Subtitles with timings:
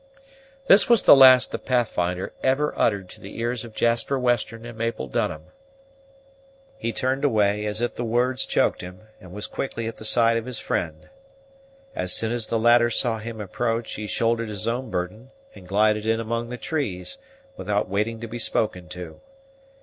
[0.65, 4.75] This was the last the Pathfinder ever uttered to the ears of Jasper Western and
[4.75, 5.43] Mabel Dunham.
[6.79, 10.37] He turned away, as if the words choked him, and was quickly at the side
[10.37, 11.07] of his friend.
[11.95, 16.07] As soon as the latter saw him approach, he shouldered his own burthen, and glided
[16.07, 17.19] in among the trees,
[17.55, 19.21] without waiting to be spoken to.